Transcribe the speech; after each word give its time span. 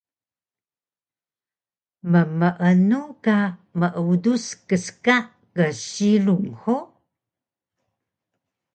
Mmeenu 2.13 2.99
ka 3.25 3.37
meudus 3.79 4.45
kska 4.67 5.15
gsilung 5.55 6.47
hug? 6.61 6.89